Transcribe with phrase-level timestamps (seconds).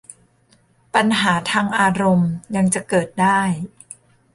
[0.93, 3.39] ปัญหาทางอารมณ์ยังจะเกิดได้